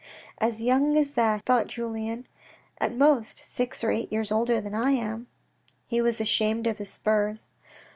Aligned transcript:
"As 0.39 0.63
young 0.63 0.97
as 0.97 1.11
that," 1.13 1.43
thought 1.45 1.67
Julien." 1.67 2.25
At 2.81 2.95
most 2.97 3.37
six 3.37 3.83
or 3.83 3.91
eight 3.91 4.11
years 4.11 4.31
older 4.31 4.59
than 4.59 4.73
I 4.73 4.89
am!" 4.93 5.27
He 5.85 6.01
was 6.01 6.19
ashamed 6.19 6.65
of 6.65 6.79
his 6.79 6.89
spurs.' 6.89 7.45